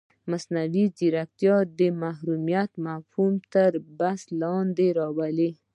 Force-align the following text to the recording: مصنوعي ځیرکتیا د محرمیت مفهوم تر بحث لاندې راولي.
مصنوعي 0.31 0.85
ځیرکتیا 0.97 1.55
د 1.79 1.81
محرمیت 2.01 2.71
مفهوم 2.87 3.33
تر 3.53 3.71
بحث 3.99 4.21
لاندې 4.41 4.87
راولي. 4.99 5.51